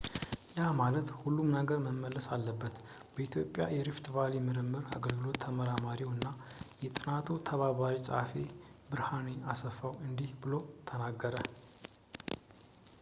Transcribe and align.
ያ 0.57 0.67
ማለት 0.79 1.07
ሁሉም 1.23 1.47
ነገር 1.55 1.77
መመለስ 1.87 2.25
አለበት 2.35 2.73
በኢትዮጵያ 3.15 3.65
የሪፍት 3.73 4.07
ቫሊ 4.15 4.33
ምርምር 4.47 4.85
አገልግሎት 4.99 5.37
ተመራማሪው 5.43 6.09
እና 6.15 6.25
የጥናቱ 6.85 7.29
ተባባሪ 7.51 7.93
ጸሀፊው 8.09 8.49
ብርሃኔ 8.93 9.29
አስፋው 9.55 9.93
እንዲህ 10.07 10.31
ብሎ 10.45 10.55
ተናገረ 10.91 11.37